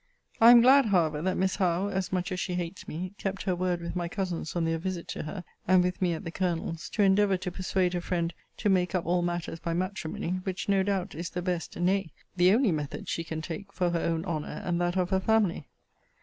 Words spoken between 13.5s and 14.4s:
for her own